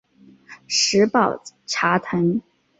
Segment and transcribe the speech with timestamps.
[0.65, 2.41] 石宝茶藤